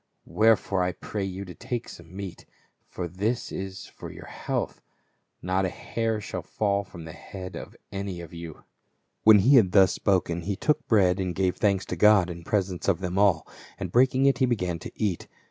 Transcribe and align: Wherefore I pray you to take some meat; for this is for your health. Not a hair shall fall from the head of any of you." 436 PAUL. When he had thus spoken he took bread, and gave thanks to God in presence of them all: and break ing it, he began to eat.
Wherefore 0.25 0.81
I 0.81 0.93
pray 0.93 1.23
you 1.25 1.45
to 1.45 1.53
take 1.53 1.87
some 1.87 2.15
meat; 2.17 2.47
for 2.89 3.07
this 3.07 3.51
is 3.51 3.85
for 3.85 4.09
your 4.11 4.25
health. 4.25 4.81
Not 5.43 5.63
a 5.63 5.69
hair 5.69 6.19
shall 6.19 6.41
fall 6.41 6.83
from 6.83 7.05
the 7.05 7.11
head 7.11 7.55
of 7.55 7.75
any 7.91 8.19
of 8.19 8.33
you." 8.33 8.63
436 9.25 9.25
PAUL. 9.27 9.29
When 9.29 9.39
he 9.47 9.55
had 9.57 9.71
thus 9.73 9.93
spoken 9.93 10.41
he 10.41 10.55
took 10.55 10.87
bread, 10.87 11.19
and 11.19 11.35
gave 11.35 11.57
thanks 11.57 11.85
to 11.85 11.95
God 11.95 12.31
in 12.31 12.43
presence 12.43 12.87
of 12.87 12.99
them 12.99 13.19
all: 13.19 13.47
and 13.79 13.91
break 13.91 14.15
ing 14.15 14.25
it, 14.25 14.39
he 14.39 14.47
began 14.47 14.79
to 14.79 14.91
eat. 14.95 15.27